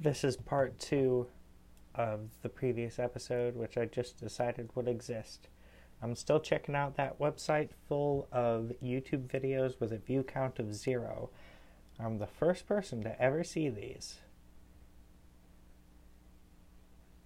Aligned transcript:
This 0.00 0.22
is 0.22 0.36
part 0.36 0.78
two 0.78 1.26
of 1.92 2.30
the 2.42 2.48
previous 2.48 3.00
episode, 3.00 3.56
which 3.56 3.76
I 3.76 3.86
just 3.86 4.20
decided 4.20 4.70
would 4.76 4.86
exist. 4.86 5.48
I'm 6.00 6.14
still 6.14 6.38
checking 6.38 6.76
out 6.76 6.96
that 6.96 7.18
website 7.18 7.70
full 7.88 8.28
of 8.30 8.70
YouTube 8.80 9.26
videos 9.26 9.80
with 9.80 9.92
a 9.92 9.98
view 9.98 10.22
count 10.22 10.60
of 10.60 10.72
zero. 10.72 11.30
I'm 11.98 12.18
the 12.18 12.28
first 12.28 12.68
person 12.68 13.02
to 13.02 13.20
ever 13.20 13.42
see 13.42 13.68
these. 13.68 14.20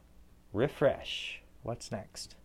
Refresh. 0.53 1.41
What's 1.63 1.91
next? 1.91 2.35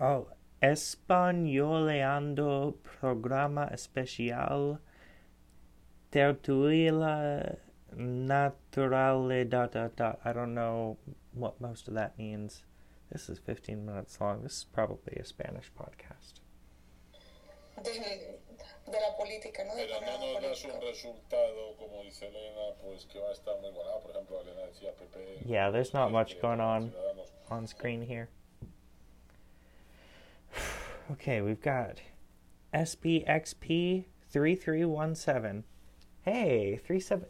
Oh, 0.00 0.28
Españoleando 0.62 2.74
Programa 2.82 3.68
Especial 3.70 4.78
Tertulia 6.10 7.58
Naturale 7.96 9.48
dot 9.48 9.72
dot 9.72 9.96
dot. 9.96 10.20
I 10.24 10.32
don't 10.32 10.54
know 10.54 10.96
what 11.32 11.60
most 11.60 11.88
of 11.88 11.94
that 11.94 12.18
means. 12.18 12.64
This 13.12 13.28
is 13.28 13.38
15 13.38 13.84
minutes 13.84 14.20
long. 14.20 14.42
This 14.42 14.58
is 14.58 14.66
probably 14.72 15.14
a 15.16 15.24
Spanish 15.24 15.70
podcast. 15.78 16.40
De, 17.76 18.40
de 18.86 19.00
la 19.00 19.16
política, 19.16 19.64
¿no? 19.64 19.74
Del 19.74 19.86
Pero 19.88 20.00
no 20.00 20.06
panorama 20.06 20.40
nos 20.40 20.62
das 20.62 20.64
un 20.64 20.80
resultado, 20.80 21.76
como 21.78 22.02
dice 22.02 22.26
Elena, 22.28 22.74
pues 22.82 23.06
que 23.06 23.18
va 23.18 23.28
a 23.28 23.32
estar 23.32 23.60
muy 23.60 23.70
bueno. 23.70 24.00
Por 24.02 24.10
ejemplo, 24.10 24.40
Elena 24.40 24.66
decía 24.66 24.92
PP. 24.94 25.46
Yeah, 25.46 25.70
there's 25.70 25.94
not 25.94 26.10
much 26.10 26.40
going 26.40 26.60
on 26.60 26.92
on 27.50 27.66
screen 27.66 28.02
here. 28.02 28.28
Okay, 31.12 31.40
we've 31.40 31.60
got 31.60 32.00
SBXP 32.72 34.04
3317. 34.30 35.64
Hey, 36.22 36.80
37 36.86 37.26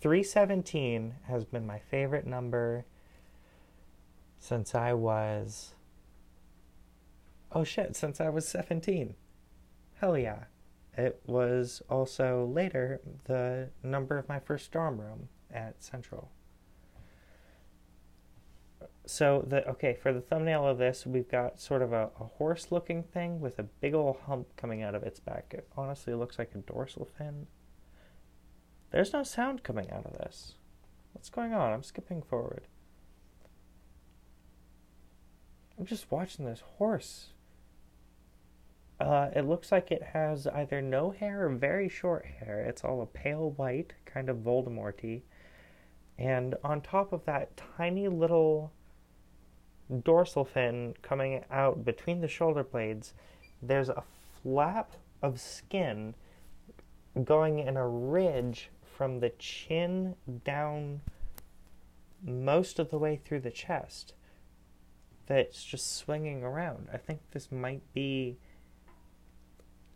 317 0.00 1.14
has 1.28 1.46
been 1.46 1.66
my 1.66 1.78
favorite 1.78 2.26
number 2.26 2.84
since 4.38 4.74
I 4.74 4.92
was. 4.92 5.72
Oh 7.52 7.64
shit, 7.64 7.96
since 7.96 8.20
I 8.20 8.28
was 8.28 8.46
17. 8.46 9.14
Hell 10.00 10.18
yeah. 10.18 10.44
It 10.96 11.20
was 11.26 11.82
also 11.90 12.46
later 12.52 13.00
the 13.24 13.70
number 13.82 14.16
of 14.18 14.28
my 14.28 14.38
first 14.38 14.70
dorm 14.70 15.00
room 15.00 15.28
at 15.52 15.82
Central. 15.82 16.30
So 19.06 19.44
the 19.46 19.68
okay 19.68 19.94
for 19.94 20.12
the 20.12 20.20
thumbnail 20.20 20.66
of 20.66 20.78
this, 20.78 21.04
we've 21.04 21.28
got 21.28 21.60
sort 21.60 21.82
of 21.82 21.92
a, 21.92 22.10
a 22.18 22.24
horse-looking 22.24 23.02
thing 23.02 23.40
with 23.40 23.58
a 23.58 23.64
big 23.64 23.92
old 23.92 24.18
hump 24.26 24.56
coming 24.56 24.82
out 24.82 24.94
of 24.94 25.02
its 25.02 25.20
back. 25.20 25.52
It 25.52 25.68
honestly 25.76 26.14
looks 26.14 26.38
like 26.38 26.54
a 26.54 26.58
dorsal 26.58 27.04
fin. 27.18 27.46
There's 28.92 29.12
no 29.12 29.22
sound 29.22 29.62
coming 29.62 29.90
out 29.90 30.06
of 30.06 30.12
this. 30.14 30.54
What's 31.12 31.28
going 31.28 31.52
on? 31.52 31.72
I'm 31.72 31.82
skipping 31.82 32.22
forward. 32.22 32.66
I'm 35.78 35.84
just 35.84 36.10
watching 36.10 36.44
this 36.44 36.62
horse. 36.78 37.33
Uh, 39.00 39.28
it 39.34 39.42
looks 39.42 39.72
like 39.72 39.90
it 39.90 40.02
has 40.02 40.46
either 40.46 40.80
no 40.80 41.10
hair 41.10 41.46
or 41.46 41.50
very 41.50 41.88
short 41.88 42.24
hair. 42.24 42.60
It's 42.60 42.84
all 42.84 43.02
a 43.02 43.06
pale 43.06 43.50
white, 43.50 43.92
kind 44.04 44.28
of 44.28 44.38
Voldemorty. 44.38 45.22
And 46.18 46.54
on 46.62 46.80
top 46.80 47.12
of 47.12 47.24
that, 47.24 47.60
tiny 47.76 48.06
little 48.08 48.72
dorsal 50.02 50.44
fin 50.44 50.94
coming 51.02 51.44
out 51.50 51.84
between 51.84 52.20
the 52.20 52.28
shoulder 52.28 52.62
blades, 52.62 53.14
there's 53.60 53.88
a 53.88 54.04
flap 54.42 54.92
of 55.22 55.40
skin 55.40 56.14
going 57.24 57.58
in 57.58 57.76
a 57.76 57.88
ridge 57.88 58.70
from 58.96 59.20
the 59.20 59.30
chin 59.30 60.14
down 60.44 61.00
most 62.22 62.78
of 62.78 62.90
the 62.90 62.98
way 62.98 63.16
through 63.16 63.40
the 63.40 63.50
chest 63.50 64.14
that's 65.26 65.64
just 65.64 65.96
swinging 65.96 66.42
around. 66.42 66.88
I 66.92 66.96
think 66.96 67.20
this 67.32 67.50
might 67.50 67.82
be 67.92 68.38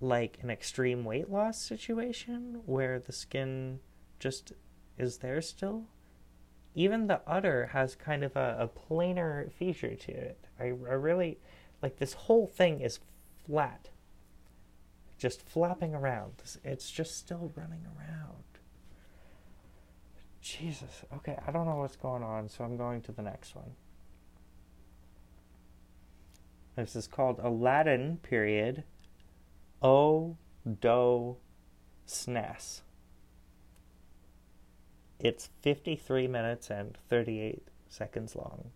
like 0.00 0.38
an 0.42 0.50
extreme 0.50 1.04
weight 1.04 1.30
loss 1.30 1.60
situation 1.60 2.60
where 2.66 2.98
the 2.98 3.12
skin 3.12 3.80
just 4.18 4.52
is 4.96 5.18
there 5.18 5.40
still. 5.40 5.84
Even 6.74 7.06
the 7.06 7.20
udder 7.26 7.70
has 7.72 7.94
kind 7.94 8.22
of 8.22 8.36
a, 8.36 8.56
a 8.60 8.68
planar 8.68 9.50
feature 9.52 9.94
to 9.94 10.12
it. 10.12 10.46
I, 10.60 10.66
I 10.66 10.68
really 10.68 11.38
like 11.82 11.98
this 11.98 12.12
whole 12.12 12.46
thing 12.46 12.80
is 12.80 13.00
flat, 13.46 13.88
just 15.18 15.42
flapping 15.42 15.94
around. 15.94 16.34
It's 16.64 16.90
just 16.90 17.16
still 17.16 17.52
running 17.56 17.84
around. 17.96 18.44
Jesus. 20.40 21.04
Okay, 21.16 21.36
I 21.46 21.50
don't 21.50 21.66
know 21.66 21.76
what's 21.76 21.96
going 21.96 22.22
on, 22.22 22.48
so 22.48 22.64
I'm 22.64 22.76
going 22.76 23.02
to 23.02 23.12
the 23.12 23.22
next 23.22 23.56
one. 23.56 23.72
This 26.76 26.94
is 26.94 27.08
called 27.08 27.40
Aladdin 27.40 28.18
period 28.22 28.84
O 29.82 30.36
Do 30.80 31.36
SNES. 32.06 32.80
It's 35.20 35.50
53 35.62 36.26
minutes 36.26 36.70
and 36.70 36.96
38 37.08 37.62
seconds 37.88 38.34
long. 38.34 38.70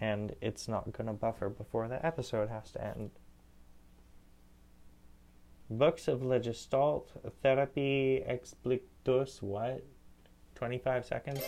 And 0.00 0.34
it's 0.40 0.68
not 0.68 0.92
going 0.92 1.06
to 1.06 1.12
buffer 1.12 1.48
before 1.48 1.88
the 1.88 2.04
episode 2.04 2.48
has 2.48 2.70
to 2.72 2.84
end. 2.84 3.10
Books 5.70 6.08
of 6.08 6.20
the 6.20 6.38
Gestalt 6.38 7.10
Therapy 7.42 8.22
Explictus, 8.26 9.42
what? 9.42 9.84
25 10.54 11.04
seconds? 11.06 11.42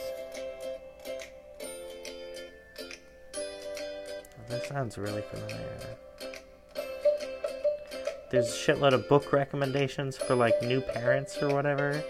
Oh, 3.38 4.48
that 4.48 4.66
sounds 4.66 4.98
really 4.98 5.22
familiar. 5.22 5.96
There's 8.36 8.52
a 8.52 8.72
shitload 8.72 8.92
of 8.92 9.08
book 9.08 9.32
recommendations 9.32 10.18
for 10.18 10.34
like 10.34 10.60
new 10.60 10.82
parents 10.82 11.38
or 11.40 11.48
whatever. 11.48 12.04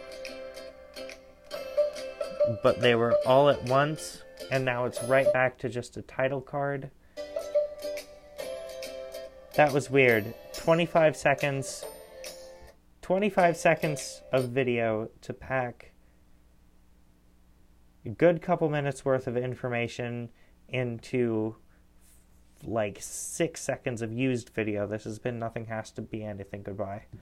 But 2.64 2.80
they 2.80 2.96
were 2.96 3.14
all 3.24 3.48
at 3.48 3.62
once, 3.66 4.24
and 4.50 4.64
now 4.64 4.86
it's 4.86 5.00
right 5.04 5.32
back 5.32 5.56
to 5.58 5.68
just 5.68 5.96
a 5.96 6.02
title 6.02 6.40
card. 6.40 6.90
That 9.54 9.72
was 9.72 9.88
weird. 9.88 10.34
25 10.52 11.16
seconds. 11.16 11.84
25 13.02 13.56
seconds 13.56 14.22
of 14.32 14.48
video 14.48 15.08
to 15.20 15.32
pack 15.32 15.92
a 18.04 18.08
good 18.08 18.42
couple 18.42 18.68
minutes 18.68 19.04
worth 19.04 19.28
of 19.28 19.36
information 19.36 20.30
into 20.68 21.54
like 22.64 22.98
six 23.00 23.60
seconds 23.60 24.02
of 24.02 24.12
used 24.12 24.50
video. 24.50 24.86
This 24.86 25.04
has 25.04 25.18
been 25.18 25.38
Nothing 25.38 25.66
Has 25.66 25.90
to 25.92 26.02
Be 26.02 26.22
Anything. 26.22 26.62
Goodbye. 26.62 27.06